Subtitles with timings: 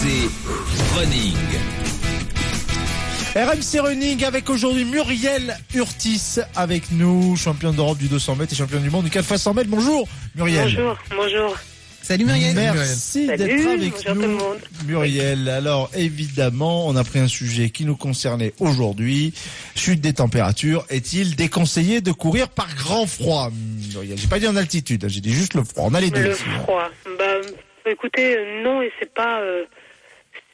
[0.00, 0.30] RMC
[0.96, 1.36] Running.
[3.36, 8.82] RMC Running avec aujourd'hui Muriel Urtis avec nous, championne d'Europe du 200 mètres et championne
[8.82, 9.68] du monde du 4 x 100 mètres.
[9.68, 10.64] Bonjour Muriel.
[10.74, 11.56] Bonjour, bonjour.
[12.00, 12.54] Salut Muriel.
[12.54, 14.58] Merci d'être avec bonjour tout le nous, monde.
[14.86, 15.50] Muriel.
[15.50, 19.34] Alors évidemment, on a pris un sujet qui nous concernait aujourd'hui.
[19.74, 20.86] Chute des températures.
[20.88, 23.50] Est-il déconseillé de courir par grand froid?
[23.92, 25.84] Muriel, j'ai pas dit en altitude, hein, j'ai dit juste le froid.
[25.90, 26.22] On a les deux.
[26.22, 26.88] Le froid.
[27.18, 29.64] Bah, écoutez, non, et c'est pas, euh,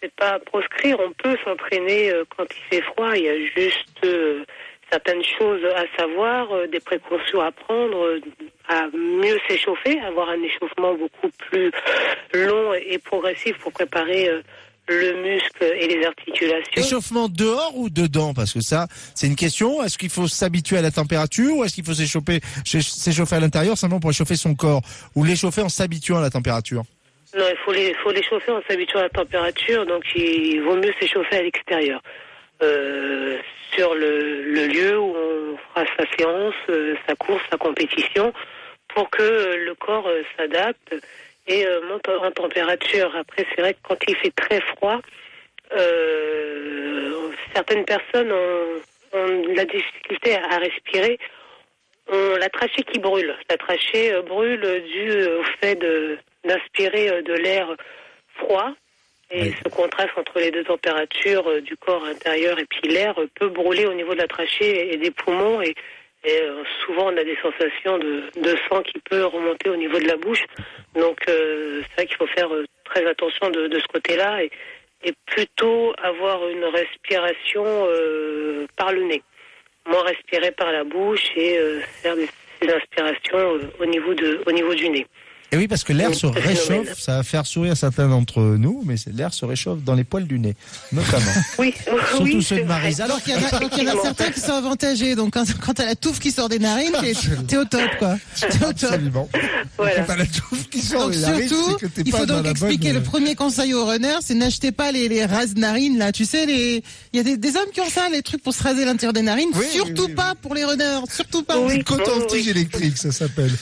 [0.03, 0.99] c'est pas proscrire.
[1.01, 3.17] On peut s'entraîner euh, quand il fait froid.
[3.17, 4.45] Il y a juste euh,
[4.91, 8.19] certaines choses à savoir, euh, des précautions à prendre,
[8.69, 11.71] à mieux s'échauffer, avoir un échauffement beaucoup plus
[12.35, 14.31] long et progressif pour préparer
[14.89, 16.73] le muscle et les articulations.
[16.77, 18.35] Échauffement dehors ou dedans?
[18.35, 19.83] Parce que ça, c'est une question.
[19.83, 23.77] Est-ce qu'il faut s'habituer à la température ou est-ce qu'il faut s'échauffer, s'échauffer à l'intérieur
[23.77, 24.83] simplement pour échauffer son corps
[25.17, 26.85] ou l'échauffer en s'habituant à la température?
[27.37, 30.77] Non, il faut les, faut les chauffer en s'habituant à la température, donc il vaut
[30.77, 32.01] mieux s'échauffer à l'extérieur.
[32.63, 33.37] Euh,
[33.75, 38.33] sur le, lieu où on fera sa séance, euh, sa course, sa compétition,
[38.89, 40.95] pour que euh, le corps s'adapte
[41.47, 43.15] et monte en température.
[43.15, 45.01] Après, c'est vrai que quand il fait très froid,
[47.55, 48.81] certaines personnes ont,
[49.55, 51.19] la difficulté à respirer.
[52.09, 53.35] On, la trachée qui brûle.
[53.49, 57.69] La trachée brûle euh, au fait de- d'inspirer euh, de l'air
[58.37, 58.73] froid.
[59.31, 59.55] Et Oui.
[59.65, 63.49] ce contraste entre les deux températures euh, du corps intérieur et puis l'air euh, peut
[63.49, 65.61] brûler au niveau de la trachée et des poumons.
[65.63, 65.75] Et,
[66.25, 66.43] et,
[66.85, 70.17] souvent, on a des sensations de, de sang qui peut remonter au niveau de la
[70.17, 70.45] bouche.
[70.95, 72.49] Donc, euh, c'est vrai qu'il faut faire
[72.85, 74.51] très attention de, de ce côté-là et,
[75.05, 79.23] et plutôt avoir une respiration euh, par le nez.
[79.87, 82.29] Moins respirer par la bouche et euh, faire des,
[82.61, 85.07] des inspirations au, niveau de, au niveau du nez.
[85.53, 88.97] Et oui, parce que l'air se réchauffe, ça va faire sourire certains d'entre nous, mais
[89.15, 90.57] l'air se réchauffe dans les poils du nez,
[90.93, 91.23] notamment.
[91.59, 91.73] Oui,
[92.11, 92.65] Surtout oui, ceux de.
[92.65, 93.01] Maryse.
[93.01, 95.15] Alors Donc il y en a, donc, il y en a certains qui sont avantagés.
[95.15, 96.93] Donc quand, quand t'as la touffe qui sort des narines,
[97.47, 98.17] t'es, au top quoi.
[98.39, 98.91] T'es au top.
[98.91, 99.29] Absolument.
[99.79, 100.03] Voilà.
[100.03, 102.97] Pas la touffe qui sort Donc des narines, surtout, que il faut donc expliquer bonne-
[102.97, 106.11] le premier conseil aux runners, c'est n'achetez pas les, les rases narines là.
[106.13, 108.53] Tu sais, les, il y a des, des hommes qui ont ça, les trucs pour
[108.53, 109.51] se raser l'intérieur des narines.
[109.55, 111.59] Oui, surtout oui, pas pour les runners, surtout pas.
[111.59, 111.77] Oui.
[111.77, 112.51] Une coton-tige oui.
[112.51, 113.53] électrique, ça s'appelle.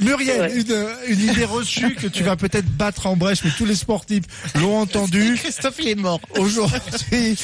[0.00, 0.56] Muriel, Ouais.
[0.56, 4.24] une, une idée reçue que tu vas peut-être battre en brèche, mais tous les sportifs
[4.60, 5.34] l'ont entendu.
[5.36, 6.20] Christophe il est mort.
[6.38, 7.36] Aujourd'hui,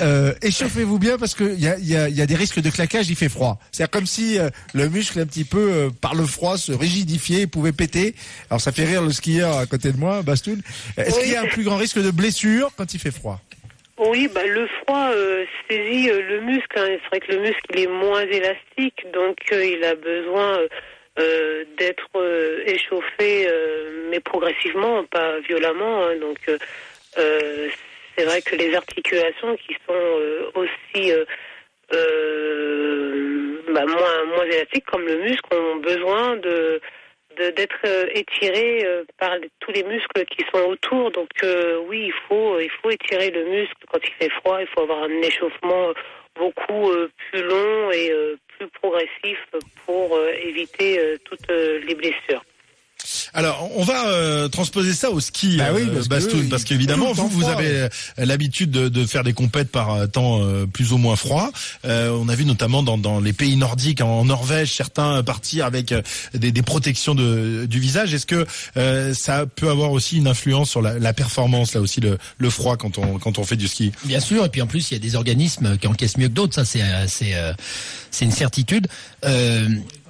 [0.00, 2.60] euh, échauffez-vous bien parce qu'il y a, il y, a, il y a des risques
[2.60, 3.58] de claquage, il fait froid.
[3.72, 7.42] C'est comme si euh, le muscle un petit peu euh, par le froid se rigidifiait
[7.42, 8.14] et pouvait péter.
[8.50, 10.60] Alors ça fait rire le skieur à côté de moi, Bastoun.
[10.96, 11.22] Est-ce Oui.
[11.22, 13.40] qu'il y a un plus grand risque de blessure quand il fait froid?
[13.96, 16.66] Oui, bah, le froid euh, saisit euh, le muscle.
[16.76, 16.86] hein.
[17.02, 20.58] C'est vrai que le muscle il est moins élastique, donc euh, il a besoin
[21.18, 26.04] euh, d'être euh, échauffé, euh, mais progressivement, pas violemment.
[26.04, 26.16] hein.
[26.16, 26.58] Donc euh,
[27.18, 27.68] euh,
[28.16, 30.18] c'est vrai que les articulations qui sont
[30.54, 31.12] aussi
[33.68, 36.80] bah, moins, moins élastiques, comme le muscle, ont besoin de
[37.36, 38.86] d'être étirées
[39.18, 41.10] par tous les muscles qui sont autour.
[41.10, 41.30] Donc
[41.88, 44.60] oui, il faut il faut étirer le muscle quand il fait froid.
[44.60, 45.92] Il faut avoir un échauffement
[46.36, 46.92] beaucoup
[47.30, 48.12] plus long et
[48.84, 49.38] progressif
[49.86, 52.43] pour euh, éviter euh, toutes euh, les blessures.
[53.36, 56.62] Alors, on va euh, transposer ça au ski, Bah oui, euh, parce que Bastoun, parce
[56.62, 60.40] qu'évidemment, vous, vous froid, avez euh, l'habitude de, de faire des compètes par euh, temps
[60.40, 61.50] euh, plus ou moins froid.
[61.84, 65.92] Euh, on a vu notamment dans, dans les pays nordiques, en Norvège, certains partir avec
[66.32, 68.14] des, des protections de, du visage.
[68.14, 68.46] Est-ce que
[68.76, 72.50] euh, ça peut avoir aussi une influence sur la, la performance, là aussi, le, le
[72.50, 73.90] froid quand on, quand on fait du ski?
[74.04, 76.34] Bien sûr, et puis en plus il y a des organismes qui encaissent mieux que
[76.34, 77.34] d'autres, ça c'est c'est
[78.12, 78.86] c'est une certitude.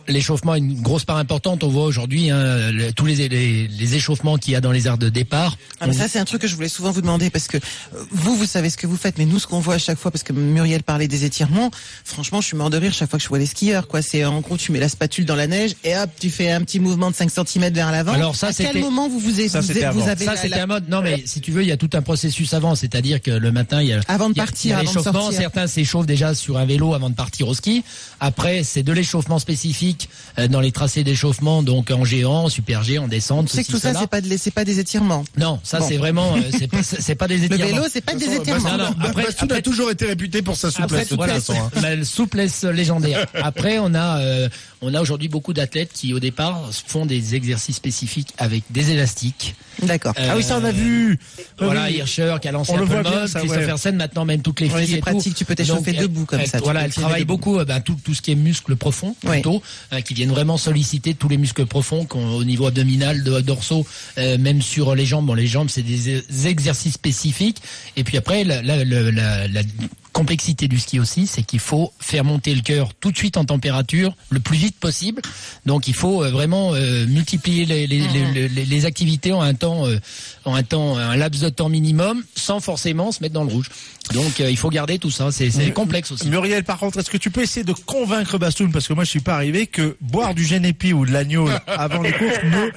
[0.09, 1.65] L'échauffement a une grosse part importante.
[1.65, 4.87] On voit aujourd'hui hein, le- tous les, les, les échauffements qu'il y a dans les
[4.87, 5.57] aires de départ.
[5.81, 7.61] Ah, mais ça, c'est un truc que je voulais souvent vous demander parce que euh,
[8.11, 10.11] vous, vous savez ce que vous faites, mais nous, ce qu'on voit à chaque fois,
[10.11, 11.71] parce que Muriel parlait des étirements,
[12.05, 14.03] franchement, je suis mort de rire chaque fois que je vois les skieurs, quoi.
[14.03, 16.61] C'est en gros, tu mets la spatule dans la neige et hop, tu fais un
[16.63, 18.13] petit mouvement de 5 cm vers l'avant.
[18.13, 20.07] Alors ça, à quel moment vous vous, Ça, vous, c'était vous avant.
[20.09, 20.89] avez Ça la- c'était la- un mode.
[20.89, 23.53] Non mais si tu veux, il y a tout un processus avant, c'est-à-dire que le
[23.53, 24.97] matin il y a Avant de il y a- partir, il y a avant de
[24.99, 25.31] l'échauffement.
[25.33, 27.83] Certains s'échauffent déjà sur un vélo avant de partir au ski.
[28.21, 29.94] Après, c'est de l'échauffement spécifique
[30.39, 33.49] euh, dans les tracés d'échauffement, donc en géant, en super G, en descente.
[33.49, 35.25] Tu sais que tout ça, c'est pas, de- c'est pas des étirements.
[35.39, 35.87] Non, ça Bon.
[35.89, 37.67] c'est vraiment, euh, c'est pas, c'est pas des Le étirements.
[37.67, 38.71] vélo, c'est pas des De toute façon, étirements.
[38.79, 41.17] Non, non, Bastoun- après- Bastoun après- a toujours été réputé pour sa Après, souplesse, toute
[41.17, 41.55] voilà, façon.
[41.55, 41.71] hein.
[41.83, 43.27] la souplesse légendaire.
[43.35, 44.49] Après, on a, euh,
[44.83, 49.55] on a aujourd'hui beaucoup d'athlètes qui, au départ, font des exercices spécifiques avec des élastiques.
[49.83, 50.15] D'accord.
[50.17, 51.19] Ah oui, ça on a vu.
[51.59, 51.95] Voilà, Oui.
[51.97, 53.81] Hirscher qui a lancé On un le peu voit le bien, mode, ça, Christopher ouais.
[53.81, 55.39] Sen, maintenant même toutes les filles c'est pratique, tout.
[55.39, 58.23] tu peux t'échauffer debout comme elle- ça, Voilà, elle travaille beaucoup ben, tout, tout ce
[58.23, 59.63] qui est muscle profond plutôt.
[59.91, 63.87] Hein, qui viennent vraiment solliciter tous les muscles profonds au niveau abdominal, dorsaux,
[64.19, 65.27] euh, même sur les jambes.
[65.27, 67.59] Bon, les jambes, c'est des euh, exercices spécifiques.
[67.97, 69.63] Et puis après, la- la
[70.15, 73.45] complexité du ski aussi, c'est qu'il faut faire monter le cœur tout de suite en
[73.45, 75.21] température, le plus vite possible.
[75.67, 79.53] Donc il faut euh, vraiment euh, multiplier les, les, les- les- les activités en un
[79.55, 79.99] temps, euh,
[80.47, 83.69] en un temps, un laps de temps minimum, sans forcément se mettre dans le rouge.
[84.15, 85.31] Donc euh, il faut garder tout ça.
[85.33, 86.29] C'est c'est complexe aussi.
[86.29, 89.11] Muriel, par contre, est-ce que tu peux essayer de convaincre Bastoun, parce que moi je
[89.11, 92.71] suis pas arrivé, que boire du génépi ou de l'agneau avant les courses ne,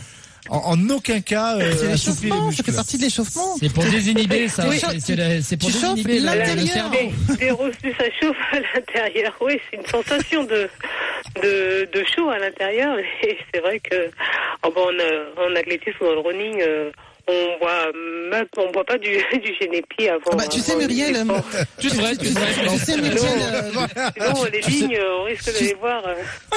[0.50, 3.56] en, en aucun cas, euh, C'est assouplit les l'échauffement, ça fait partie de l'échauffement.
[3.60, 4.68] C'est pour désinhiber ça.
[4.68, 4.80] Oui.
[4.80, 6.68] C'est- pour Tu chauffes désinhiber l'intérieur.
[6.68, 7.70] cerveau.
[7.84, 9.36] Des, ça chauffe à l'intérieur.
[9.42, 10.70] Oui, c'est une sensation de,
[11.44, 12.98] de, de chaud à l'intérieur.
[13.24, 14.10] Et c'est vrai que
[14.64, 16.92] oh bon, en, en athlétisme ou dans le running, euh,
[17.30, 17.92] on boit
[18.32, 19.10] même, on boit pas du,
[19.44, 20.22] du génépi avant.
[20.32, 21.44] Ah bah, tu sais, Muriel, efforts.
[21.80, 23.20] Tu sais, Muriel,
[23.54, 23.72] euh,
[24.18, 26.04] Sinon, les lignes, euh, on risque de les voir.
[26.08, 26.14] euh,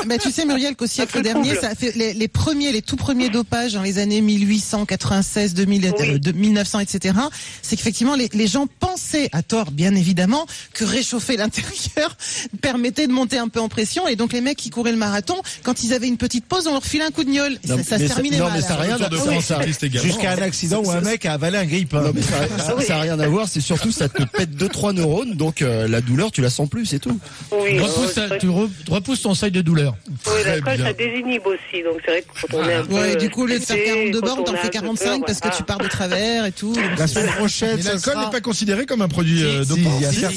[0.07, 2.97] bah, tu sais, Muriel, qu'au siècle dernier, ça a fait les, les premiers, les tout
[2.97, 6.21] premiers dopages dans les années 1896, 2000, euh, Oui.
[6.21, 7.15] de 1900, etc.
[7.63, 12.17] C'est qu'effectivement, les, les gens pensaient, à tort, bien évidemment, que réchauffer l'intérieur
[12.63, 14.07] permettait de monter un peu en pression.
[14.09, 16.73] Et donc, les mecs qui couraient le marathon, quand ils avaient une petite pause, on
[16.73, 17.59] leur filait un coup de gnôle.
[17.65, 18.55] Et Non, ça, se terminait non, mal.
[18.57, 18.97] mais ça a hein.
[18.97, 19.99] rien de.
[19.99, 22.03] Jusqu'à un accident où un mec a avalé un grille-pain.
[22.03, 24.69] Non mais ça, ça, ça a rien à voir, c'est surtout ça te pète deux
[24.69, 27.19] trois neurones, donc euh, la douleur tu la sens plus, c'est tout.
[27.53, 29.95] Oui, euh, Repousse, c'est vrai tu re- repousses ton seuil de douleur.
[30.27, 30.85] oui, bien.
[30.87, 31.83] ça désinhibe aussi.
[31.83, 32.95] Donc c'est vrai que quand on est un peu.
[32.95, 34.69] Ouais, du coup, au lieu de faire stressé, 42 quand bornes, t'en fais un peu
[34.71, 36.75] 45 peur, parce que tu pars de travers et tout.
[36.99, 39.81] La semaine prochaine, l'alcool n'est pas considéré comme un produit euh, dopant.
[39.99, 40.33] il y a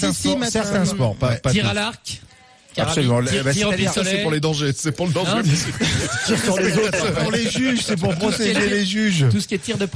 [0.50, 1.16] certains sports,
[1.52, 2.22] Tir à l'arc.
[2.78, 3.20] Absolument.
[3.26, 5.32] C'est-à-dire, Ça, c'est pour les dangers, c'est pour le danger.
[5.36, 5.42] Hein
[6.26, 7.14] Tire sur les autres.
[7.22, 9.26] pour les juges, c'est pour protéger les juges.
[9.32, 9.88] Tout ce qui est tir de,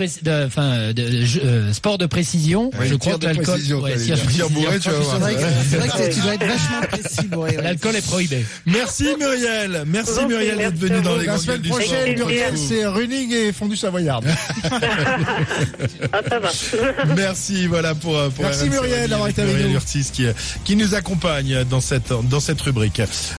[0.46, 1.04] enfin, de,
[1.44, 4.28] euh, sport de précision, je crois de que l'alcool, précision, ouais, t'allais tir de dire.
[4.28, 4.50] Tir précision.
[4.50, 5.16] bourré, tu vas voir.
[5.16, 7.62] C'est vrai que, c'est vrai que tu dois être vachement précis.
[7.64, 8.46] L'alcool est prohibé.
[8.66, 12.16] Merci Muriel, merci Muriel d'être venue dans les La grandes semaine prochaine.
[12.16, 14.22] Muriel, c'est running et fondu savoyard.
[16.14, 16.50] Ah, ça va.
[17.16, 19.76] Merci, voilà pour, euh, pour Merci Muriel d'avoir été avec Muriel nous.
[19.76, 20.26] Urtis qui,
[20.64, 23.34] qui nous accompagne dans cette, dans cette rubrique.